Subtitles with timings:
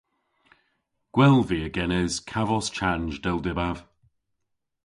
[1.13, 3.77] Gwell via genes kavos chanj dell dybav.